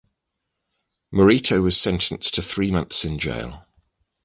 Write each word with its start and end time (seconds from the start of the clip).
Morito 1.11 1.61
was 1.61 1.79
sentenced 1.79 2.33
to 2.33 2.41
three 2.41 2.71
months 2.71 3.05
in 3.05 3.19
jail. 3.19 3.63